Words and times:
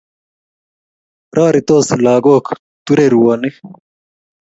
Roritos 1.37 1.87
lagok, 2.07 2.45
turei 2.85 3.09
ruonik 3.15 3.55